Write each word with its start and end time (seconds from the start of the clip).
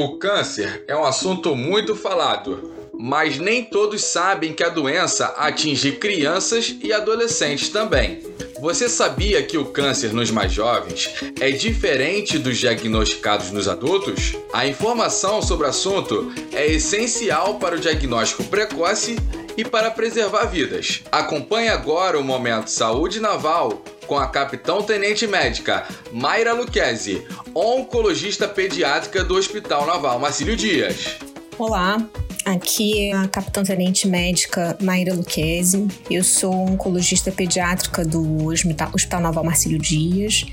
O 0.00 0.16
câncer 0.16 0.84
é 0.86 0.96
um 0.96 1.04
assunto 1.04 1.56
muito 1.56 1.96
falado, 1.96 2.72
mas 2.92 3.36
nem 3.36 3.64
todos 3.64 4.04
sabem 4.04 4.52
que 4.52 4.62
a 4.62 4.68
doença 4.68 5.26
atinge 5.36 5.90
crianças 5.90 6.72
e 6.80 6.92
adolescentes 6.92 7.70
também. 7.70 8.22
Você 8.60 8.88
sabia 8.88 9.42
que 9.42 9.58
o 9.58 9.64
câncer 9.64 10.12
nos 10.12 10.30
mais 10.30 10.52
jovens 10.52 11.12
é 11.40 11.50
diferente 11.50 12.38
dos 12.38 12.58
diagnosticados 12.58 13.50
nos 13.50 13.66
adultos? 13.66 14.36
A 14.52 14.68
informação 14.68 15.42
sobre 15.42 15.66
o 15.66 15.70
assunto 15.70 16.32
é 16.52 16.64
essencial 16.64 17.58
para 17.58 17.74
o 17.74 17.80
diagnóstico 17.80 18.44
precoce 18.44 19.16
e 19.56 19.64
para 19.64 19.90
preservar 19.90 20.44
vidas. 20.44 21.02
Acompanhe 21.10 21.70
agora 21.70 22.16
o 22.16 22.22
Momento 22.22 22.70
Saúde 22.70 23.18
Naval 23.18 23.82
com 24.08 24.18
a 24.18 24.26
capitão 24.26 24.82
tenente 24.82 25.26
médica 25.26 25.86
Mayra 26.10 26.54
Luquezzi, 26.54 27.24
oncologista 27.58 28.46
pediátrica 28.46 29.24
do 29.24 29.34
Hospital 29.34 29.84
Naval 29.84 30.18
Marcílio 30.20 30.56
Dias. 30.56 31.16
Olá, 31.58 31.98
Aqui 32.44 33.10
é 33.10 33.12
a 33.12 33.28
capitã 33.28 33.62
tenente 33.62 34.08
médica 34.08 34.74
Maíra 34.80 35.12
Luquezzi. 35.12 35.86
Eu 36.10 36.24
sou 36.24 36.50
oncologista 36.54 37.30
pediátrica 37.30 38.06
do 38.06 38.46
Hospital 38.46 39.20
Naval 39.20 39.44
Marcílio 39.44 39.78
Dias. 39.78 40.46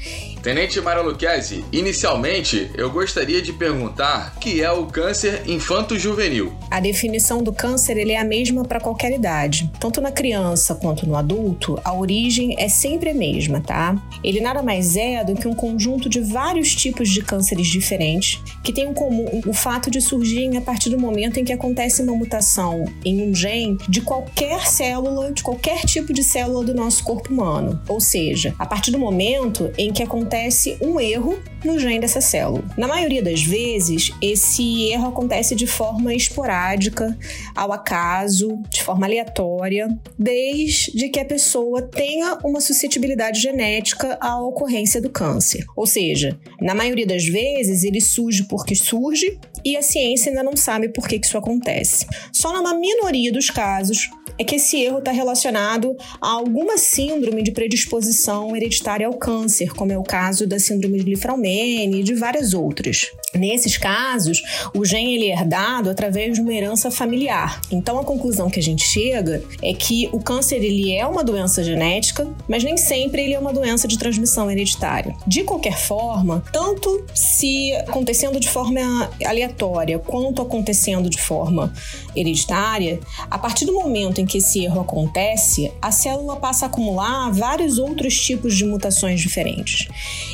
Tenente 0.45 0.79
Maíra 0.79 1.01
Luquezzi, 1.01 1.65
inicialmente 1.71 2.69
eu 2.75 2.91
gostaria 2.91 3.41
de 3.41 3.51
perguntar 3.51 4.31
o 4.35 4.39
que 4.39 4.61
é 4.61 4.71
o 4.71 4.85
câncer 4.85 5.41
infanto-juvenil. 5.47 6.53
A 6.69 6.79
definição 6.79 7.41
do 7.41 7.51
câncer 7.51 7.97
ele 7.97 8.11
é 8.11 8.19
a 8.19 8.23
mesma 8.23 8.63
para 8.63 8.79
qualquer 8.79 9.11
idade. 9.11 9.71
Tanto 9.79 9.99
na 9.99 10.11
criança 10.11 10.75
quanto 10.75 11.07
no 11.07 11.15
adulto, 11.15 11.81
a 11.83 11.91
origem 11.95 12.53
é 12.59 12.69
sempre 12.69 13.09
a 13.09 13.13
mesma, 13.15 13.59
tá? 13.59 13.99
Ele 14.23 14.39
nada 14.39 14.61
mais 14.61 14.95
é 14.95 15.23
do 15.23 15.33
que 15.33 15.47
um 15.47 15.55
conjunto 15.55 16.07
de 16.07 16.19
vários 16.19 16.75
tipos 16.75 17.09
de 17.09 17.23
cânceres 17.23 17.65
diferentes 17.65 18.39
que 18.63 18.71
têm 18.71 18.89
em 18.89 18.93
comum 18.93 19.41
o 19.47 19.53
fato 19.53 19.89
de 19.89 19.99
surgirem 19.99 20.57
a 20.57 20.61
partir 20.61 20.91
do 20.91 20.99
momento 20.99 21.39
em 21.39 21.43
que 21.43 21.53
acontece 21.53 22.03
uma 22.03 22.15
mutação 22.15 22.85
em 23.03 23.27
um 23.27 23.33
gene 23.33 23.79
de 23.89 24.01
qualquer 24.01 24.67
célula, 24.67 25.31
de 25.31 25.41
qualquer 25.41 25.79
tipo 25.85 26.13
de 26.13 26.21
célula 26.23 26.63
do 26.63 26.75
nosso 26.75 27.03
corpo 27.03 27.33
humano. 27.33 27.81
Ou 27.87 27.99
seja, 27.99 28.53
a 28.59 28.65
partir 28.67 28.91
do 28.91 28.99
momento 28.99 29.71
em 29.75 29.91
que 29.91 30.03
acontece 30.03 30.34
um 30.81 30.99
erro 30.99 31.37
no 31.63 31.79
gene 31.79 31.99
dessa 31.99 32.21
célula. 32.21 32.63
Na 32.77 32.87
maioria 32.87 33.23
das 33.23 33.41
vezes, 33.41 34.11
esse 34.21 34.89
erro 34.89 35.07
acontece 35.07 35.55
de 35.55 35.65
forma 35.65 36.13
esporádica, 36.13 37.17
ao 37.55 37.71
acaso, 37.71 38.59
de 38.69 38.83
forma 38.83 39.05
aleatória, 39.05 39.87
desde 40.17 41.09
que 41.09 41.19
a 41.19 41.25
pessoa 41.25 41.81
tenha 41.81 42.37
uma 42.43 42.61
suscetibilidade 42.61 43.41
genética 43.41 44.17
à 44.19 44.41
ocorrência 44.41 45.01
do 45.01 45.09
câncer. 45.09 45.65
Ou 45.75 45.87
seja, 45.87 46.39
na 46.61 46.75
maioria 46.75 47.05
das 47.05 47.25
vezes, 47.25 47.83
ele 47.83 48.01
surge 48.01 48.43
porque 48.43 48.75
surge 48.75 49.39
e 49.63 49.75
a 49.75 49.81
ciência 49.81 50.29
ainda 50.29 50.43
não 50.43 50.55
sabe 50.55 50.89
por 50.89 51.07
que 51.07 51.15
isso 51.15 51.37
acontece. 51.37 52.05
Só 52.31 52.53
numa 52.53 52.73
minoria 52.73 53.31
dos 53.31 53.49
casos 53.49 54.09
é 54.37 54.43
que 54.43 54.55
esse 54.55 54.81
erro 54.81 54.99
está 54.99 55.11
relacionado 55.11 55.95
a 56.21 56.29
alguma 56.29 56.77
síndrome 56.77 57.43
de 57.43 57.51
predisposição 57.51 58.55
hereditária 58.55 59.07
ao 59.07 59.13
câncer, 59.13 59.73
como 59.73 59.91
é 59.91 59.97
o 59.97 60.03
caso 60.03 60.47
da 60.47 60.59
síndrome 60.59 60.99
de 60.99 61.09
Lifraumene 61.09 61.99
e 61.99 62.03
de 62.03 62.13
várias 62.13 62.53
outras. 62.53 63.11
Nesses 63.33 63.77
casos, 63.77 64.41
o 64.73 64.85
gene 64.85 65.15
ele 65.15 65.27
é 65.27 65.33
herdado 65.33 65.89
através 65.89 66.33
de 66.33 66.41
uma 66.41 66.53
herança 66.53 66.89
familiar. 66.89 67.61
Então 67.69 67.99
a 67.99 68.03
conclusão 68.03 68.49
que 68.49 68.59
a 68.59 68.63
gente 68.63 68.83
chega 68.83 69.43
é 69.61 69.73
que 69.73 70.09
o 70.11 70.19
câncer 70.19 70.63
ele 70.63 70.93
é 70.93 71.05
uma 71.05 71.23
doença 71.23 71.63
genética, 71.63 72.27
mas 72.47 72.63
nem 72.63 72.77
sempre 72.77 73.23
ele 73.23 73.33
é 73.33 73.39
uma 73.39 73.53
doença 73.53 73.87
de 73.87 73.97
transmissão 73.97 74.49
hereditária. 74.49 75.15
De 75.27 75.43
qualquer 75.43 75.77
forma, 75.77 76.43
tanto 76.51 77.05
se 77.13 77.73
acontecendo 77.75 78.39
de 78.39 78.49
forma 78.49 79.11
aleatória 79.25 79.99
quanto 79.99 80.41
acontecendo 80.41 81.09
de 81.09 81.21
forma 81.21 81.73
hereditária, 82.15 82.99
a 83.29 83.37
partir 83.37 83.65
do 83.65 83.73
momento 83.73 84.21
em 84.21 84.24
que 84.25 84.37
esse 84.37 84.63
erro 84.63 84.81
acontece, 84.81 85.71
a 85.81 85.91
célula 85.91 86.35
passa 86.37 86.65
a 86.65 86.67
acumular 86.67 87.31
vários 87.31 87.77
outros 87.77 88.17
tipos 88.19 88.55
de 88.55 88.65
mutações 88.65 89.21
diferentes. 89.21 89.87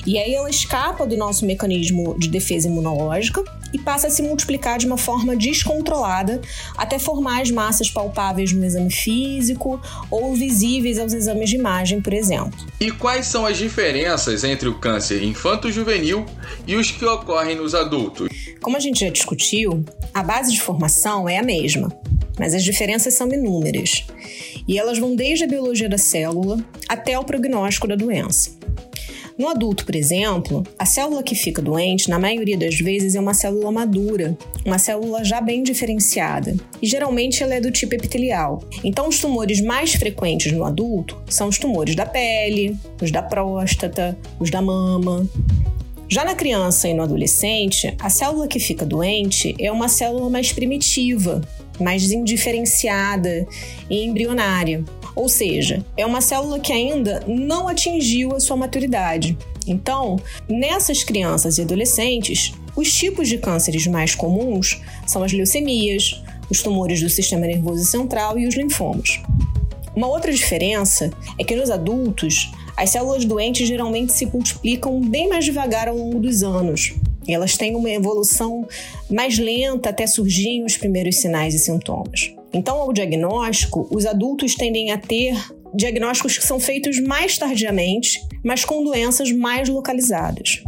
E 0.06 0.18
aí 0.18 0.34
ela 0.34 0.50
escapa 0.50 1.06
do 1.06 1.18
nosso 1.18 1.46
mecanismo 1.46 2.18
de 2.18 2.28
defesa 2.28 2.68
imunológica 2.68 2.82
imunológica 2.82 3.44
e 3.74 3.80
passa 3.80 4.08
a 4.08 4.10
se 4.10 4.22
multiplicar 4.22 4.78
de 4.78 4.86
uma 4.86 4.98
forma 4.98 5.36
descontrolada 5.36 6.42
até 6.78 7.00
formar 7.00 7.42
as 7.42 7.52
massas 7.52 7.90
palpáveis 7.90 8.52
no 8.52 8.66
exame 8.66 8.92
físico 8.92 9.82
ou 10.10 10.36
visíveis 10.36 11.00
aos 11.00 11.14
exames 11.14 11.50
de 11.50 11.56
imagem, 11.56 12.02
por 12.02 12.14
exemplo. 12.14 12.60
E 12.80 12.92
quais 12.92 13.28
são 13.28 13.46
as 13.46 13.58
diferenças 13.58 14.44
entre 14.44 14.68
o 14.68 14.74
câncer 14.74 15.24
infanto-juvenil 15.24 16.26
e 16.68 16.76
os 16.76 16.92
que 16.92 17.06
ocorrem 17.06 17.56
nos 17.56 17.74
adultos? 17.74 18.30
Como 18.62 18.76
a 18.76 18.80
gente 18.80 19.00
já 19.00 19.10
discutiu, 19.10 19.84
a 20.14 20.22
base 20.22 20.52
de 20.52 20.62
formação 20.62 21.28
é 21.28 21.38
a 21.38 21.44
mesma, 21.44 21.90
mas 22.42 22.56
as 22.56 22.64
diferenças 22.64 23.14
são 23.14 23.32
inúmeras. 23.32 24.04
E 24.68 24.80
elas 24.80 24.98
vão 24.98 25.16
desde 25.16 25.44
a 25.44 25.48
biologia 25.48 25.88
da 25.88 26.00
célula 26.00 26.58
até 26.90 27.18
o 27.18 27.24
prognóstico 27.24 27.88
da 27.88 27.96
doença. 27.96 28.58
No 29.38 29.48
adulto, 29.48 29.86
por 29.86 29.96
exemplo, 29.96 30.64
a 30.78 30.86
célula 30.86 31.22
que 31.22 31.36
fica 31.36 31.62
doente, 31.62 32.10
na 32.10 32.18
maioria 32.18 32.58
das 32.58 32.80
vezes, 32.80 33.14
é 33.14 33.20
uma 33.20 33.36
célula 33.36 33.72
madura, 33.72 34.36
uma 34.66 34.80
célula 34.80 35.24
já 35.24 35.40
bem 35.40 35.62
diferenciada, 35.62 36.56
e 36.82 36.88
geralmente 36.88 37.44
ela 37.44 37.54
é 37.54 37.62
do 37.62 37.70
tipo 37.70 37.94
epitelial. 37.94 38.64
Então, 38.84 39.08
os 39.08 39.20
tumores 39.20 39.62
mais 39.62 39.94
frequentes 39.94 40.52
no 40.52 40.64
adulto 40.64 41.22
são 41.30 41.48
os 41.48 41.60
tumores 41.60 41.96
da 41.96 42.08
pele, 42.08 42.76
os 43.00 43.12
da 43.12 43.22
próstata, 43.22 44.18
os 44.40 44.50
da 44.50 44.64
mama. 44.64 45.30
Já 46.10 46.26
na 46.26 46.36
criança 46.36 46.90
e 46.90 46.94
no 46.94 47.04
adolescente, 47.04 47.96
a 48.00 48.10
célula 48.10 48.48
que 48.48 48.60
fica 48.60 48.86
doente 48.86 49.56
é 49.58 49.72
uma 49.72 49.88
célula 49.88 50.30
mais 50.30 50.52
primitiva, 50.52 51.42
mais 51.82 52.12
indiferenciada 52.12 53.48
e 53.90 54.06
embrionária. 54.06 54.84
Ou 55.16 55.28
seja, 55.28 55.86
é 55.98 56.06
uma 56.06 56.22
célula 56.22 56.60
que 56.60 56.72
ainda 56.72 57.24
não 57.28 57.68
atingiu 57.68 58.36
a 58.36 58.40
sua 58.40 58.56
maturidade. 58.56 59.38
Então, 59.68 60.18
nessas 60.48 61.04
crianças 61.04 61.58
e 61.58 61.62
adolescentes, 61.62 62.54
os 62.76 62.92
tipos 62.94 63.28
de 63.28 63.38
cânceres 63.38 63.86
mais 63.88 64.16
comuns 64.16 64.82
são 65.06 65.24
as 65.24 65.34
leucemias, 65.34 66.22
os 66.50 66.64
tumores 66.64 67.02
do 67.02 67.10
sistema 67.10 67.46
nervoso 67.46 67.84
central 67.84 68.40
e 68.40 68.48
os 68.48 68.56
linfomas. 68.56 69.20
Uma 69.96 70.08
outra 70.08 70.32
diferença 70.32 71.12
é 71.38 71.44
que 71.44 71.56
nos 71.56 71.70
adultos, 71.70 72.50
as 72.78 72.90
células 72.90 73.26
doentes 73.26 73.68
geralmente 73.68 74.14
se 74.14 74.26
multiplicam 74.26 75.02
bem 75.02 75.28
mais 75.28 75.44
devagar 75.44 75.88
ao 75.88 75.98
longo 75.98 76.20
dos 76.20 76.44
anos. 76.44 76.94
Elas 77.28 77.58
têm 77.58 77.76
uma 77.76 77.90
evolução 77.90 78.68
mais 79.10 79.38
lenta 79.38 79.90
até 79.90 80.08
surgirem 80.08 80.64
os 80.64 80.78
primeiros 80.78 81.18
sinais 81.18 81.54
e 81.54 81.60
sintomas. 81.60 82.34
Então, 82.54 82.78
ao 82.78 82.92
diagnóstico, 82.92 83.88
os 83.92 84.06
adultos 84.06 84.56
tendem 84.56 84.92
a 84.92 84.98
ter 84.98 85.36
diagnósticos 85.74 86.38
que 86.38 86.46
são 86.46 86.60
feitos 86.60 87.00
mais 87.00 87.38
tardiamente, 87.38 88.22
mas 88.44 88.66
com 88.66 88.84
doenças 88.84 89.32
mais 89.32 89.70
localizadas. 89.70 90.62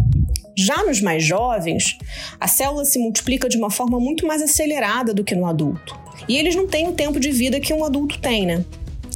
Já 0.55 0.83
nos 0.83 1.01
mais 1.01 1.23
jovens, 1.23 1.97
a 2.39 2.47
célula 2.47 2.85
se 2.85 2.99
multiplica 2.99 3.49
de 3.49 3.57
uma 3.57 3.71
forma 3.71 3.99
muito 3.99 4.25
mais 4.25 4.41
acelerada 4.41 5.13
do 5.13 5.23
que 5.23 5.35
no 5.35 5.45
adulto. 5.45 5.99
E 6.27 6.37
eles 6.37 6.55
não 6.55 6.67
têm 6.67 6.87
o 6.87 6.93
tempo 6.93 7.19
de 7.19 7.31
vida 7.31 7.59
que 7.59 7.73
um 7.73 7.83
adulto 7.83 8.19
tem, 8.19 8.45
né? 8.45 8.63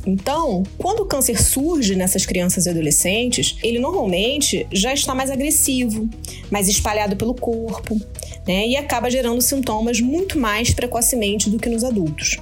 Então, 0.07 0.63
quando 0.77 1.01
o 1.01 1.05
câncer 1.05 1.37
surge 1.41 1.93
nessas 1.93 2.25
crianças 2.25 2.65
e 2.65 2.69
adolescentes, 2.69 3.57
ele 3.61 3.77
normalmente 3.77 4.65
já 4.71 4.93
está 4.93 5.13
mais 5.13 5.29
agressivo, 5.29 6.09
mais 6.49 6.69
espalhado 6.69 7.17
pelo 7.17 7.33
corpo, 7.33 7.99
né? 8.47 8.65
E 8.65 8.77
acaba 8.77 9.11
gerando 9.11 9.41
sintomas 9.41 9.99
muito 9.99 10.39
mais 10.39 10.73
precocemente 10.73 11.49
do 11.49 11.59
que 11.59 11.67
nos 11.67 11.83
adultos. 11.83 12.37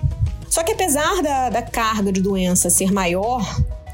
Só 0.47 0.61
que 0.61 0.73
apesar 0.73 1.23
da, 1.23 1.49
da 1.49 1.63
carga 1.63 2.11
de 2.11 2.21
doença 2.21 2.69
ser 2.69 2.91
maior 2.91 3.43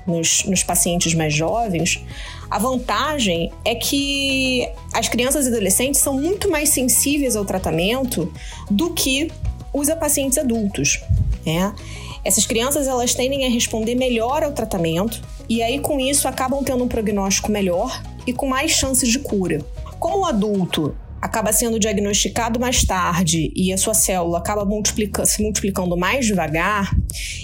nos, 0.06 0.44
nos 0.44 0.64
pacientes 0.64 1.14
mais 1.14 1.34
jovens, 1.34 2.04
a 2.50 2.60
vantagem 2.60 3.54
é 3.64 3.74
que 3.74 4.68
as 4.94 5.08
crianças 5.08 5.46
e 5.46 5.48
adolescentes 5.48 6.02
são 6.02 6.20
muito 6.20 6.52
mais 6.52 6.68
sensíveis 6.68 7.38
ao 7.38 7.46
tratamento 7.46 8.30
do 8.70 8.90
que 8.94 9.32
os 9.74 9.88
pacientes 9.94 10.38
adultos. 10.38 11.00
Né? 11.46 11.74
Essas 12.24 12.46
crianças 12.46 12.88
elas 12.88 13.14
tendem 13.14 13.46
a 13.46 13.50
responder 13.50 13.96
melhor 13.96 14.44
ao 14.44 14.52
tratamento 14.52 15.22
e 15.50 15.62
aí 15.62 15.80
com 15.80 16.00
isso 16.00 16.28
acabam 16.28 16.64
tendo 16.64 16.84
um 16.84 16.88
prognóstico 16.88 17.52
melhor 17.52 18.02
e 18.26 18.34
com 18.34 18.48
mais 18.48 18.72
chances 18.72 19.10
de 19.10 19.20
cura. 19.20 19.60
Como 20.00 20.20
o 20.20 20.26
adulto 20.26 20.96
acaba 21.22 21.54
sendo 21.54 21.80
diagnosticado 21.80 22.60
mais 22.60 22.84
tarde 22.84 23.52
e 23.56 23.72
a 23.72 23.78
sua 23.78 23.94
célula 23.94 24.40
acaba 24.40 24.66
multiplica 24.66 25.26
se 25.26 25.42
multiplicando 25.44 25.96
mais 25.96 26.26
devagar, 26.26 26.92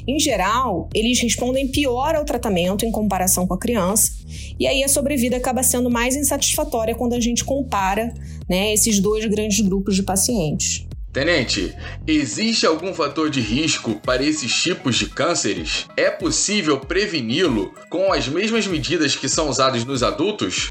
em 0.07 0.19
geral, 0.19 0.89
eles 0.94 1.19
respondem 1.19 1.68
pior 1.68 2.15
ao 2.15 2.25
tratamento 2.25 2.85
em 2.85 2.91
comparação 2.91 3.45
com 3.45 3.53
a 3.53 3.59
criança, 3.59 4.12
e 4.59 4.65
aí 4.65 4.83
a 4.83 4.88
sobrevida 4.88 5.38
acaba 5.38 5.62
sendo 5.62 5.91
mais 5.91 6.15
insatisfatória 6.15 6.95
quando 6.95 7.13
a 7.13 7.19
gente 7.19 7.44
compara 7.44 8.13
né, 8.50 8.74
esses 8.74 9.00
dois 9.00 9.25
grandes 9.25 9.59
grupos 9.59 9.95
de 9.95 10.03
pacientes. 10.03 10.88
Tenente, 11.12 11.75
existe 12.06 12.65
algum 12.65 12.94
fator 12.94 13.30
de 13.30 13.42
risco 13.42 13.95
para 14.01 14.24
esses 14.24 14.54
tipos 14.54 14.95
de 14.98 15.07
cânceres? 15.07 15.88
É 15.98 16.09
possível 16.09 16.80
preveni-lo 16.80 17.74
com 17.89 18.13
as 18.13 18.27
mesmas 18.27 18.68
medidas 18.68 19.15
que 19.15 19.27
são 19.27 19.50
usadas 19.50 19.83
nos 19.83 20.04
adultos? 20.04 20.69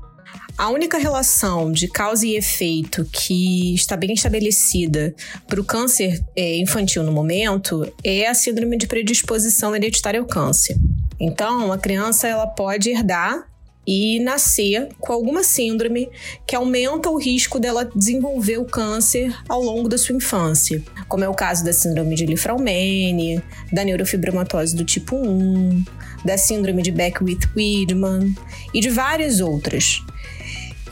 A 0.58 0.70
única 0.70 0.96
relação 0.96 1.70
de 1.70 1.86
causa 1.86 2.26
e 2.26 2.36
efeito 2.36 3.04
que 3.12 3.74
está 3.74 3.94
bem 3.96 4.14
estabelecida 4.14 5.14
para 5.46 5.60
o 5.60 5.64
câncer 5.64 6.24
é, 6.34 6.56
infantil 6.56 7.02
no 7.02 7.12
momento 7.12 7.86
é 8.02 8.26
a 8.26 8.34
síndrome 8.34 8.78
de 8.78 8.86
predisposição 8.86 9.76
hereditária 9.76 10.18
ao 10.18 10.26
câncer. 10.26 10.76
Então, 11.20 11.72
a 11.72 11.78
criança 11.78 12.26
ela 12.26 12.46
pode 12.46 12.88
herdar 12.88 13.46
e 13.86 14.18
nascer 14.20 14.88
com 14.98 15.12
alguma 15.12 15.44
síndrome 15.44 16.08
que 16.46 16.56
aumenta 16.56 17.08
o 17.08 17.18
risco 17.18 17.60
dela 17.60 17.88
desenvolver 17.94 18.58
o 18.58 18.64
câncer 18.64 19.34
ao 19.48 19.62
longo 19.62 19.88
da 19.88 19.96
sua 19.96 20.16
infância, 20.16 20.82
como 21.08 21.24
é 21.24 21.28
o 21.28 21.34
caso 21.34 21.64
da 21.64 21.72
síndrome 21.72 22.14
de 22.16 22.26
Li-Fraumeni, 22.26 23.42
da 23.72 23.84
neurofibromatose 23.84 24.74
do 24.74 24.84
tipo 24.84 25.16
1, 25.16 25.84
da 26.24 26.36
síndrome 26.36 26.82
de 26.82 26.90
Beckwith-Wiedemann 26.90 28.34
e 28.74 28.80
de 28.80 28.90
várias 28.90 29.40
outras. 29.40 30.02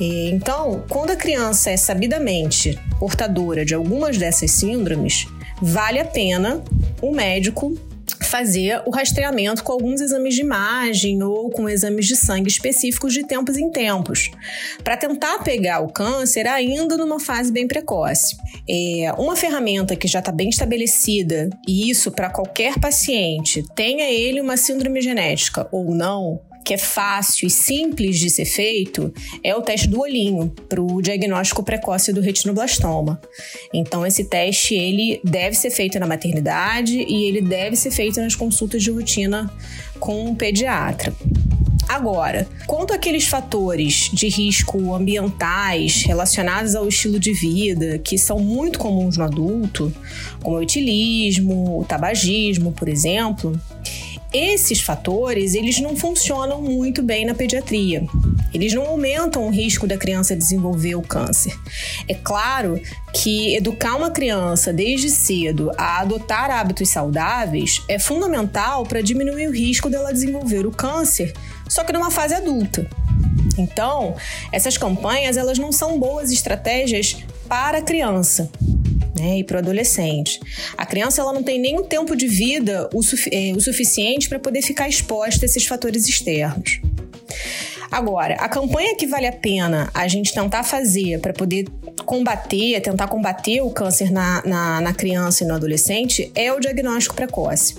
Então, 0.01 0.85
quando 0.89 1.11
a 1.11 1.17
criança 1.17 1.71
é 1.71 1.77
sabidamente 1.77 2.79
portadora 2.99 3.65
de 3.65 3.75
algumas 3.75 4.19
dessas 4.19 4.51
síndromes, 4.51 5.27
vale 5.63 6.01
a 6.01 6.05
pena 6.05 6.63
o 7.01 7.13
médico 7.13 7.77
fazer 8.25 8.83
o 8.87 8.91
rastreamento 8.91 9.63
com 9.63 9.73
alguns 9.73 10.01
exames 10.01 10.35
de 10.35 10.41
imagem 10.41 11.23
ou 11.23 11.51
com 11.51 11.69
exames 11.69 12.07
de 12.07 12.17
sangue 12.17 12.49
específicos 12.49 13.13
de 13.13 13.25
tempos 13.25 13.57
em 13.57 13.71
tempos, 13.71 14.31
para 14.83 14.97
tentar 14.97 15.39
pegar 15.45 15.81
o 15.81 15.93
câncer 15.93 16.47
ainda 16.47 16.97
numa 16.97 17.21
fase 17.21 17.53
bem 17.53 17.69
precoce. 17.69 18.37
É 18.69 19.13
uma 19.19 19.37
ferramenta 19.37 19.95
que 19.97 20.09
já 20.09 20.19
está 20.19 20.33
bem 20.33 20.49
estabelecida, 20.49 21.51
e 21.67 21.91
isso 21.91 22.11
para 22.11 22.31
qualquer 22.31 22.79
paciente, 22.79 23.63
tenha 23.75 24.11
ele 24.11 24.41
uma 24.41 24.57
síndrome 24.57 25.01
genética 25.01 25.69
ou 25.71 25.95
não, 25.95 26.41
que 26.65 26.75
é 26.75 26.79
fácil 26.79 27.47
e 27.47 27.51
simples 27.51 28.19
de 28.19 28.31
ser 28.31 28.47
feito 28.47 29.13
é 29.43 29.55
o 29.55 29.61
teste 29.61 29.87
do 29.87 30.01
olhinho 30.01 30.53
para 30.69 30.81
o 30.81 31.03
diagnóstico 31.03 31.63
precoce 31.63 32.13
do 32.13 32.21
retinoblastoma. 32.21 33.21
Então 33.73 34.07
esse 34.07 34.25
teste 34.25 34.75
ele 34.75 35.21
deve 35.23 35.55
ser 35.55 35.71
feito 35.71 35.99
na 36.01 36.07
maternidade 36.07 36.97
e 36.97 37.25
ele 37.25 37.43
deve 37.43 37.77
ser 37.77 37.91
feito 37.91 38.21
nas 38.21 38.35
consultas 38.35 38.83
de 38.83 38.91
rotina 38.91 39.53
com 40.01 40.25
um 40.25 40.35
pediatra. 40.35 41.15
Agora, 41.89 42.49
quanto 42.67 42.95
àqueles 42.95 43.27
fatores 43.27 44.11
de 44.13 44.29
risco 44.29 44.95
ambientais 44.95 46.03
relacionados 46.03 46.75
ao 46.75 46.89
estilo 46.89 47.21
de 47.21 47.33
vida 47.33 47.99
que 47.99 48.17
são 48.17 48.39
muito 48.41 48.79
comuns 48.79 49.19
no 49.19 49.25
adulto, 49.25 49.93
como 50.43 50.57
o 50.57 50.63
etilismo, 50.63 51.81
o 51.81 51.85
tabagismo, 51.85 52.73
por 52.73 52.89
exemplo, 52.89 53.59
esses 54.35 54.81
fatores, 54.81 55.55
eles 55.55 55.81
não 55.81 55.97
funcionam 55.97 56.61
muito 56.61 57.01
bem 57.03 57.25
na 57.25 57.35
pediatria. 57.35 58.05
Eles 58.53 58.75
não 58.75 58.85
aumentam 58.85 59.47
o 59.47 59.51
risco 59.51 59.87
da 59.87 59.97
criança 59.97 60.35
desenvolver 60.35 60.97
o 60.97 61.03
câncer. 61.03 61.57
É 62.09 62.15
claro 62.15 62.81
que 63.13 63.55
educar 63.55 63.95
uma 63.95 64.11
criança 64.11 64.73
desde 64.73 65.09
cedo 65.09 65.71
a 65.79 66.01
adotar 66.01 66.51
hábitos 66.51 66.89
saudáveis 66.89 67.83
é 67.89 67.97
fundamental 67.97 68.85
para 68.85 69.01
diminuir 69.01 69.47
o 69.47 69.53
risco 69.53 69.89
dela 69.89 70.13
desenvolver 70.13 70.67
o 70.67 70.73
câncer, 70.73 71.33
só 71.69 71.85
que 71.85 71.93
numa 71.93 72.11
fase 72.11 72.35
adulta. 72.35 72.89
Então, 73.57 74.17
essas 74.51 74.77
campanhas 74.77 75.37
elas 75.37 75.59
não 75.59 75.71
são 75.71 75.99
boas 75.99 76.33
estratégias 76.33 77.17
para 77.49 77.79
a 77.79 77.83
criança 77.83 78.51
né, 79.19 79.39
e 79.39 79.45
para 79.45 79.57
o 79.57 79.59
adolescente. 79.59 80.41
A 80.77 80.85
criança 80.85 81.21
ela 81.21 81.33
não 81.33 81.43
tem 81.43 81.59
nenhum 81.61 81.83
tempo 81.83 82.17
de 82.17 82.27
vida 82.27 82.89
o, 82.93 83.01
é, 83.31 83.53
o 83.57 83.61
suficiente 83.61 84.29
para 84.29 84.39
poder 84.39 84.63
ficar 84.63 84.89
exposta 84.89 85.45
a 85.45 85.47
esses 85.47 85.67
fatores 85.67 86.09
externos. 86.09 86.81
Agora, 87.91 88.35
a 88.41 88.49
campanha 88.49 88.97
que 88.97 89.07
vale 89.07 89.27
a 89.27 89.33
pena 89.33 89.89
a 89.95 90.09
gente 90.09 90.35
tentar 90.35 90.65
fazer 90.65 91.21
para 91.21 91.33
poder 91.33 91.67
combater, 92.05 92.81
tentar 92.81 93.07
combater 93.07 93.61
o 93.61 93.71
câncer 93.71 94.11
na, 94.11 94.43
na, 94.45 94.81
na, 94.81 94.93
criança 94.93 95.45
e 95.45 95.47
no 95.47 95.55
adolescente 95.55 96.31
é 96.35 96.53
o 96.53 96.59
diagnóstico 96.59 97.15
precoce. 97.15 97.77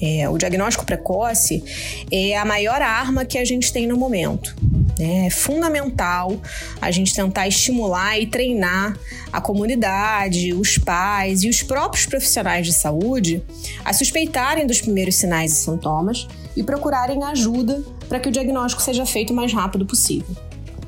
É, 0.00 0.26
o 0.28 0.38
diagnóstico 0.38 0.86
precoce 0.86 1.62
é 2.10 2.36
a 2.36 2.44
maior 2.44 2.80
arma 2.80 3.24
que 3.26 3.36
a 3.36 3.44
gente 3.44 3.70
tem 3.70 3.86
no 3.86 3.98
momento. 3.98 4.56
Né? 5.00 5.26
É 5.26 5.30
fundamental 5.30 6.40
a 6.80 6.90
gente 6.90 7.14
tentar 7.14 7.48
estimular 7.48 8.20
e 8.20 8.26
treinar 8.26 8.96
a 9.32 9.40
comunidade, 9.40 10.52
os 10.52 10.78
pais 10.78 11.42
e 11.42 11.48
os 11.48 11.62
próprios 11.62 12.06
profissionais 12.06 12.66
de 12.66 12.72
saúde 12.72 13.42
a 13.84 13.92
suspeitarem 13.92 14.66
dos 14.66 14.80
primeiros 14.80 15.16
sinais 15.16 15.52
e 15.52 15.56
sintomas 15.56 16.28
e 16.56 16.62
procurarem 16.62 17.24
ajuda 17.24 17.82
para 18.08 18.20
que 18.20 18.28
o 18.28 18.32
diagnóstico 18.32 18.82
seja 18.82 19.06
feito 19.06 19.32
o 19.32 19.36
mais 19.36 19.52
rápido 19.52 19.86
possível. 19.86 20.36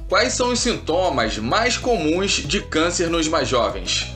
Quais 0.09 0.35
são 0.35 0.53
os 0.53 0.61
sintomas 0.61 1.39
mais 1.39 1.79
comuns 1.79 2.33
de 2.33 2.61
câncer 2.61 3.09
nos 3.09 3.29
mais 3.29 3.49
jovens? 3.49 4.13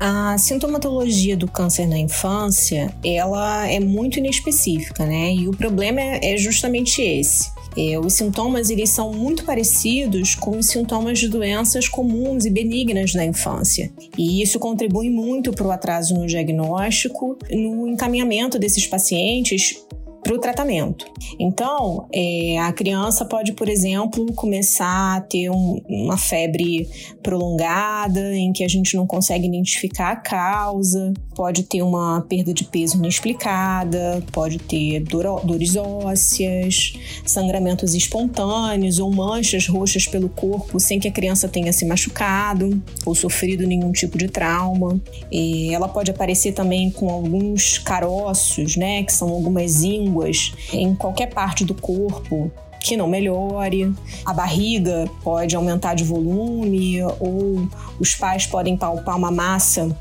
A 0.00 0.38
sintomatologia 0.38 1.36
do 1.36 1.48
câncer 1.48 1.86
na 1.86 1.98
infância, 1.98 2.94
ela 3.04 3.66
é 3.66 3.80
muito 3.80 4.18
inespecífica, 4.18 5.04
né? 5.04 5.32
E 5.32 5.48
o 5.48 5.52
problema 5.52 6.00
é 6.00 6.36
justamente 6.36 7.02
esse. 7.02 7.50
É, 7.80 7.96
os 7.96 8.14
sintomas 8.14 8.70
eles 8.70 8.90
são 8.90 9.12
muito 9.12 9.44
parecidos 9.44 10.34
com 10.34 10.58
os 10.58 10.66
sintomas 10.66 11.20
de 11.20 11.28
doenças 11.28 11.86
comuns 11.86 12.44
e 12.44 12.50
benignas 12.50 13.12
da 13.12 13.24
infância. 13.24 13.88
E 14.18 14.42
isso 14.42 14.58
contribui 14.58 15.08
muito 15.08 15.52
para 15.52 15.68
o 15.68 15.70
atraso 15.70 16.12
no 16.12 16.26
diagnóstico, 16.26 17.38
no 17.48 17.86
encaminhamento 17.86 18.58
desses 18.58 18.84
pacientes 18.84 19.80
para 20.22 20.34
o 20.34 20.38
tratamento. 20.38 21.06
Então, 21.38 22.08
é, 22.12 22.58
a 22.58 22.72
criança 22.72 23.24
pode, 23.24 23.52
por 23.52 23.68
exemplo, 23.68 24.26
começar 24.34 25.16
a 25.16 25.20
ter 25.20 25.50
um, 25.50 25.80
uma 25.88 26.16
febre 26.16 26.88
prolongada, 27.22 28.34
em 28.34 28.52
que 28.52 28.64
a 28.64 28.68
gente 28.68 28.96
não 28.96 29.06
consegue 29.06 29.46
identificar 29.46 30.10
a 30.10 30.16
causa, 30.16 31.12
pode 31.34 31.62
ter 31.62 31.82
uma 31.82 32.20
perda 32.28 32.52
de 32.52 32.64
peso 32.64 32.96
inexplicada, 32.98 34.22
pode 34.32 34.58
ter 34.58 35.00
dor, 35.00 35.40
dores 35.44 35.76
ósseas, 35.76 36.94
sangramentos 37.24 37.94
espontâneos 37.94 38.98
ou 38.98 39.12
manchas 39.12 39.66
roxas 39.66 40.06
pelo 40.06 40.28
corpo 40.28 40.80
sem 40.80 40.98
que 40.98 41.08
a 41.08 41.12
criança 41.12 41.48
tenha 41.48 41.72
se 41.72 41.84
machucado 41.84 42.82
ou 43.06 43.14
sofrido 43.14 43.66
nenhum 43.66 43.92
tipo 43.92 44.18
de 44.18 44.28
trauma. 44.28 45.00
E 45.30 45.72
ela 45.72 45.88
pode 45.88 46.10
aparecer 46.10 46.52
também 46.52 46.90
com 46.90 47.08
alguns 47.08 47.78
caroços, 47.78 48.76
né, 48.76 49.02
que 49.04 49.12
são 49.12 49.28
algumas 49.28 49.82
ínguas 49.82 50.07
línguas 50.08 50.52
em 50.72 50.94
qualquer 50.94 51.26
parte 51.28 51.64
do 51.64 51.74
corpo 51.74 52.50
que 52.80 52.96
não 52.96 53.08
melhore, 53.08 53.92
a 54.24 54.32
barriga 54.32 55.10
pode 55.22 55.54
aumentar 55.54 55.94
de 55.94 56.04
volume 56.04 57.02
ou 57.20 57.68
os 57.98 58.14
pais 58.14 58.46
podem 58.46 58.76
palpar 58.76 59.16
uma 59.16 59.30
massa 59.30 59.94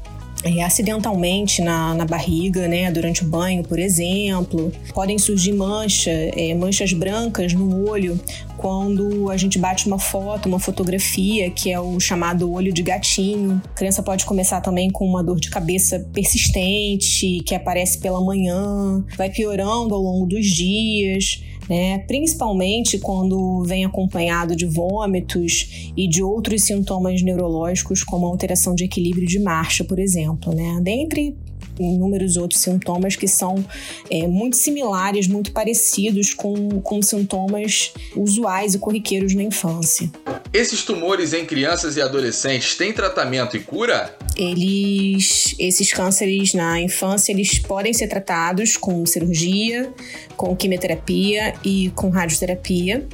é, 0.43 0.63
acidentalmente 0.63 1.61
na, 1.61 1.93
na 1.93 2.05
barriga, 2.05 2.67
né, 2.67 2.91
durante 2.91 3.23
o 3.23 3.27
banho, 3.27 3.63
por 3.63 3.79
exemplo. 3.79 4.71
Podem 4.93 5.17
surgir 5.17 5.53
mancha, 5.53 6.11
é, 6.11 6.53
manchas 6.53 6.93
brancas 6.93 7.53
no 7.53 7.87
olho 7.89 8.19
quando 8.57 9.29
a 9.29 9.37
gente 9.37 9.59
bate 9.59 9.87
uma 9.87 9.99
foto, 9.99 10.47
uma 10.47 10.59
fotografia, 10.59 11.49
que 11.51 11.71
é 11.71 11.79
o 11.79 11.99
chamado 11.99 12.51
olho 12.51 12.73
de 12.73 12.81
gatinho. 12.81 13.61
A 13.65 13.77
criança 13.77 14.01
pode 14.01 14.25
começar 14.25 14.61
também 14.61 14.89
com 14.89 15.05
uma 15.05 15.23
dor 15.23 15.39
de 15.39 15.49
cabeça 15.49 15.99
persistente, 16.11 17.41
que 17.45 17.53
aparece 17.53 17.99
pela 17.99 18.19
manhã, 18.19 19.03
vai 19.15 19.29
piorando 19.29 19.93
ao 19.93 20.01
longo 20.01 20.25
dos 20.25 20.45
dias 20.45 21.41
né? 21.69 21.99
Principalmente 21.99 22.99
quando 22.99 23.63
vem 23.63 23.85
acompanhado 23.85 24.55
de 24.55 24.65
vômitos 24.65 25.91
e 25.95 26.07
de 26.07 26.23
outros 26.23 26.63
sintomas 26.63 27.21
neurológicos, 27.21 28.03
como 28.03 28.25
alteração 28.25 28.75
de 28.75 28.85
equilíbrio 28.85 29.27
de 29.27 29.39
marcha, 29.39 29.83
por 29.83 29.99
exemplo, 29.99 30.53
né? 30.53 30.79
Dentre 30.81 31.35
inúmeros 31.79 32.37
outros 32.37 32.61
sintomas 32.61 33.15
que 33.15 33.27
são 33.27 33.63
é, 34.09 34.27
muito 34.27 34.57
similares, 34.57 35.27
muito 35.27 35.51
parecidos 35.51 36.33
com, 36.33 36.81
com 36.81 37.01
sintomas 37.01 37.93
usuais 38.15 38.73
e 38.75 38.79
corriqueiros 38.79 39.33
na 39.33 39.43
infância. 39.43 40.09
Esses 40.53 40.83
tumores 40.83 41.33
em 41.33 41.45
crianças 41.45 41.97
e 41.97 42.01
adolescentes 42.01 42.75
têm 42.75 42.93
tratamento 42.93 43.57
e 43.57 43.59
cura? 43.59 44.15
Eles, 44.35 45.55
esses 45.59 45.91
cânceres 45.91 46.53
na 46.53 46.79
infância, 46.79 47.31
eles 47.31 47.59
podem 47.59 47.93
ser 47.93 48.07
tratados 48.07 48.77
com 48.77 49.05
cirurgia, 49.05 49.91
com 50.35 50.55
quimioterapia 50.55 51.53
e 51.63 51.91
com 51.95 52.09
radioterapia, 52.09 53.05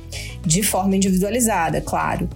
de 0.46 0.62
forma 0.62 0.96
individualizada, 0.96 1.82
claro. 1.82 2.30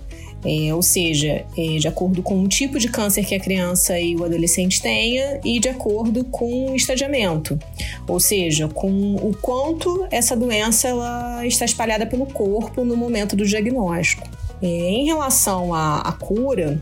É, 0.48 0.74
ou 0.74 0.82
seja, 0.82 1.46
é, 1.58 1.77
de 1.77 1.89
acordo 1.89 2.24
com 2.24 2.42
o 2.42 2.48
tipo 2.48 2.80
de 2.80 2.88
câncer 2.88 3.25
que 3.25 3.36
a 3.36 3.39
criança 3.39 4.00
e 4.00 4.16
o 4.16 4.24
adolescente 4.24 4.82
tenha 4.82 5.42
e 5.44 5.60
de 5.60 5.68
acordo 5.68 6.24
com 6.24 6.72
o 6.72 6.75
estadiamento, 6.75 7.60
ou 8.08 8.18
seja, 8.18 8.70
com 8.70 9.16
o 9.16 9.36
quanto 9.42 10.08
essa 10.10 10.38
doença 10.38 10.88
ela 10.88 11.46
está 11.46 11.66
espalhada 11.66 12.06
pelo 12.06 12.25
corpo 12.25 12.86
no 12.86 12.96
momento 12.96 13.36
do 13.36 13.46
diagnóstico. 13.46 14.25
É, 14.62 14.68
em 14.68 15.06
relação 15.06 15.74
à, 15.74 16.00
à 16.00 16.13
cura, 16.13 16.80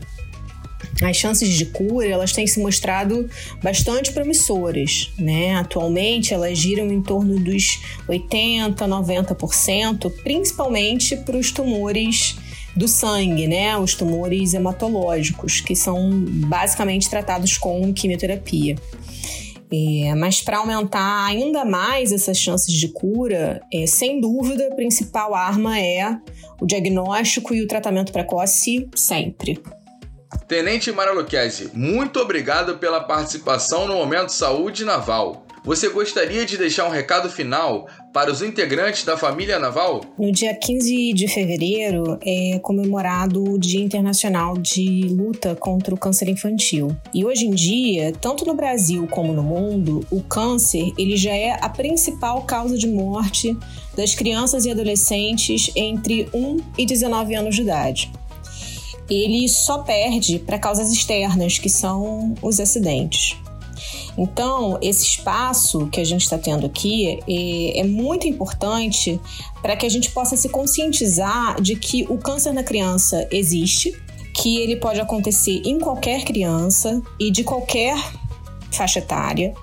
as 1.02 1.16
chances 1.16 1.48
de 1.48 1.66
cura 1.66 2.06
elas 2.06 2.30
têm 2.32 2.46
se 2.46 2.60
mostrado 2.60 3.28
bastante 3.60 4.12
promissoras, 4.12 5.10
né? 5.18 5.56
Atualmente 5.56 6.32
elas 6.32 6.56
giram 6.56 6.86
em 6.86 7.02
torno 7.02 7.38
dos 7.40 7.80
80, 8.08 8.86
90%, 8.86 10.12
principalmente 10.22 11.16
para 11.16 11.36
os 11.36 11.50
tumores 11.50 12.36
do 12.76 12.86
sangue, 12.86 13.46
né? 13.46 13.76
Os 13.78 13.94
tumores 13.94 14.54
hematológicos, 14.54 15.60
que 15.60 15.74
são 15.74 16.10
basicamente 16.10 17.08
tratados 17.08 17.56
com 17.56 17.92
quimioterapia. 17.92 18.76
É, 19.72 20.14
mas 20.14 20.40
para 20.40 20.58
aumentar 20.58 21.26
ainda 21.26 21.64
mais 21.64 22.12
essas 22.12 22.38
chances 22.38 22.72
de 22.72 22.88
cura, 22.88 23.60
é, 23.72 23.86
sem 23.86 24.20
dúvida, 24.20 24.68
a 24.68 24.74
principal 24.74 25.34
arma 25.34 25.80
é 25.80 26.16
o 26.60 26.66
diagnóstico 26.66 27.52
e 27.52 27.62
o 27.62 27.66
tratamento 27.66 28.12
precoce 28.12 28.88
sempre. 28.94 29.60
Tenente 30.46 30.92
Mara 30.92 31.12
Luquezzi, 31.12 31.70
muito 31.74 32.20
obrigado 32.20 32.78
pela 32.78 33.00
participação 33.00 33.88
no 33.88 33.94
Momento 33.94 34.30
Saúde 34.30 34.84
Naval. 34.84 35.45
Você 35.66 35.88
gostaria 35.88 36.46
de 36.46 36.56
deixar 36.56 36.86
um 36.86 36.92
recado 36.92 37.28
final 37.28 37.88
para 38.12 38.30
os 38.30 38.40
integrantes 38.40 39.02
da 39.02 39.18
família 39.18 39.58
naval? 39.58 40.00
No 40.16 40.30
dia 40.30 40.54
15 40.54 41.12
de 41.12 41.26
fevereiro 41.26 42.16
é 42.24 42.60
comemorado 42.60 43.42
o 43.42 43.58
Dia 43.58 43.82
Internacional 43.82 44.56
de 44.56 45.08
Luta 45.08 45.56
contra 45.56 45.92
o 45.92 45.98
Câncer 45.98 46.28
Infantil. 46.28 46.96
E 47.12 47.24
hoje 47.24 47.46
em 47.46 47.50
dia, 47.50 48.12
tanto 48.12 48.46
no 48.46 48.54
Brasil 48.54 49.08
como 49.08 49.32
no 49.32 49.42
mundo, 49.42 50.06
o 50.08 50.22
câncer 50.22 50.92
ele 50.96 51.16
já 51.16 51.34
é 51.34 51.58
a 51.60 51.68
principal 51.68 52.42
causa 52.42 52.78
de 52.78 52.86
morte 52.86 53.56
das 53.96 54.14
crianças 54.14 54.66
e 54.66 54.70
adolescentes 54.70 55.72
entre 55.74 56.28
1 56.32 56.58
e 56.78 56.86
19 56.86 57.34
anos 57.34 57.56
de 57.56 57.62
idade 57.62 58.12
ele 59.08 59.48
só 59.48 59.78
perde 59.84 60.40
para 60.40 60.58
causas 60.58 60.90
externas, 60.90 61.58
que 61.58 61.68
são 61.68 62.34
os 62.42 62.58
acidentes. 62.58 63.36
Então, 64.16 64.78
esse 64.80 65.04
espaço 65.04 65.88
que 65.88 66.00
a 66.00 66.04
gente 66.04 66.22
está 66.22 66.38
tendo 66.38 66.64
aqui 66.64 67.20
é, 67.28 67.80
é 67.80 67.84
muito 67.84 68.26
importante 68.26 69.20
para 69.60 69.76
que 69.76 69.84
a 69.84 69.88
gente 69.88 70.10
possa 70.10 70.36
se 70.36 70.48
conscientizar 70.48 71.60
de 71.60 71.76
que 71.76 72.06
o 72.08 72.16
câncer 72.16 72.52
na 72.52 72.62
criança 72.62 73.28
existe, 73.30 73.92
que 74.32 74.58
ele 74.58 74.76
pode 74.76 75.00
acontecer 75.00 75.62
em 75.64 75.78
qualquer 75.78 76.24
criança 76.24 77.02
e 77.20 77.30
de 77.30 77.44
qualquer 77.44 77.96
faixa 78.70 79.00
etária, 79.00 79.54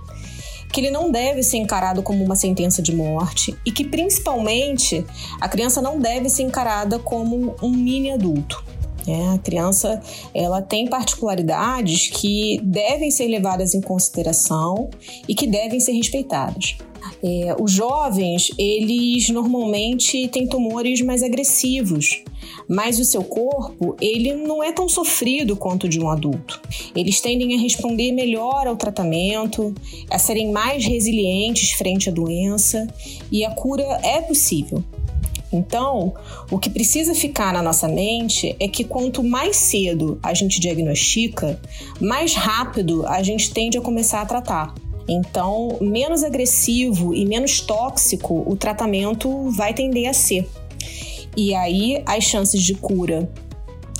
que 0.71 0.81
ele 0.81 0.89
não 0.89 1.11
deve 1.11 1.43
ser 1.43 1.57
encarado 1.57 2.01
como 2.01 2.23
uma 2.23 2.35
sentença 2.35 2.81
de 2.81 2.95
morte 2.95 3.55
e 3.63 3.71
que, 3.71 3.85
principalmente, 3.85 5.05
a 5.39 5.47
criança 5.47 5.81
não 5.81 5.99
deve 5.99 6.29
ser 6.29 6.43
encarada 6.43 6.97
como 6.97 7.55
um 7.61 7.69
mini 7.69 8.11
adulto. 8.11 8.63
É, 9.07 9.29
a 9.29 9.37
criança 9.37 10.01
ela 10.33 10.61
tem 10.61 10.87
particularidades 10.87 12.07
que 12.07 12.59
devem 12.63 13.11
ser 13.11 13.27
levadas 13.27 13.73
em 13.73 13.81
consideração 13.81 14.89
e 15.27 15.35
que 15.35 15.47
devem 15.47 15.79
ser 15.79 15.93
respeitadas. 15.93 16.77
É, 17.21 17.55
os 17.59 17.71
jovens, 17.71 18.51
eles 18.57 19.29
normalmente 19.29 20.27
têm 20.29 20.47
tumores 20.47 21.01
mais 21.01 21.21
agressivos, 21.21 22.23
mas 22.67 22.99
o 22.99 23.05
seu 23.05 23.23
corpo, 23.23 23.95
ele 23.99 24.33
não 24.33 24.63
é 24.63 24.71
tão 24.71 24.87
sofrido 24.87 25.55
quanto 25.55 25.85
o 25.85 25.89
de 25.89 25.99
um 25.99 26.09
adulto. 26.09 26.61
Eles 26.95 27.19
tendem 27.19 27.55
a 27.55 27.61
responder 27.61 28.11
melhor 28.11 28.67
ao 28.67 28.75
tratamento, 28.75 29.73
a 30.09 30.17
serem 30.17 30.51
mais 30.51 30.85
resilientes 30.85 31.71
frente 31.71 32.09
à 32.09 32.11
doença 32.11 32.87
e 33.31 33.43
a 33.43 33.51
cura 33.51 33.83
é 34.03 34.21
possível. 34.21 34.83
Então, 35.53 36.15
o 36.49 36.57
que 36.57 36.69
precisa 36.69 37.13
ficar 37.13 37.53
na 37.53 37.61
nossa 37.61 37.87
mente 37.87 38.55
é 38.59 38.67
que 38.67 38.83
quanto 38.83 39.23
mais 39.23 39.55
cedo 39.55 40.19
a 40.23 40.33
gente 40.33 40.59
diagnostica, 40.59 41.61
mais 42.01 42.33
rápido 42.33 43.05
a 43.05 43.21
gente 43.21 43.51
tende 43.53 43.77
a 43.77 43.81
começar 43.81 44.21
a 44.21 44.25
tratar. 44.25 44.73
Então, 45.07 45.77
menos 45.79 46.23
agressivo 46.23 47.13
e 47.13 47.25
menos 47.25 47.59
tóxico 47.59 48.43
o 48.47 48.55
tratamento 48.55 49.49
vai 49.51 49.73
tender 49.73 50.09
a 50.09 50.13
ser. 50.13 50.49
E 51.37 51.53
aí 51.53 52.01
as 52.05 52.23
chances 52.23 52.61
de 52.61 52.73
cura 52.73 53.29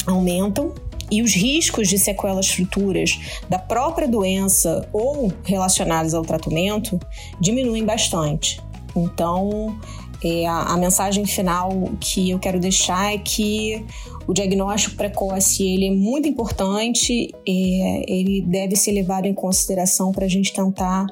aumentam 0.08 0.74
e 1.12 1.22
os 1.22 1.36
riscos 1.36 1.88
de 1.88 2.00
sequelas 2.00 2.50
futuras 2.50 3.20
da 3.48 3.60
própria 3.60 4.08
doença 4.08 4.88
ou 4.92 5.32
relacionadas 5.44 6.16
ao 6.16 6.24
tratamento 6.24 7.00
diminuem 7.40 7.86
bastante. 7.86 8.60
Então, 8.96 9.78
é, 10.24 10.48
a, 10.48 10.74
a, 10.74 10.78
mensagem 10.78 11.26
final 11.26 11.92
que 12.00 12.30
eu 12.30 12.38
quero 12.40 12.58
deixar 12.60 13.14
é 13.14 13.18
que 13.18 13.86
o 14.26 14.34
diagnóstico 14.34 14.96
precoce 14.96 15.68
ele 15.68 15.88
é 15.88 15.92
muito 15.92 16.26
importante, 16.28 17.30
é, 17.48 18.06
ele 18.08 18.42
deve 18.42 18.78
ser 18.78 18.94
levado 18.94 19.26
em 19.26 19.34
consideração 19.34 20.14
para 20.14 20.26
a 20.26 20.30
gente 20.30 20.54
tentar 20.54 21.08